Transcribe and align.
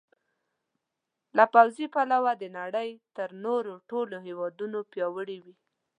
له 1.37 1.45
پوځي 1.53 1.85
پلوه 1.95 2.31
د 2.41 2.43
نړۍ 2.57 2.89
تر 3.17 3.29
نورو 3.45 3.73
ټولو 3.89 4.15
هېوادونو 4.27 4.79
پیاوړي 4.91 5.37
وي. 5.45 5.55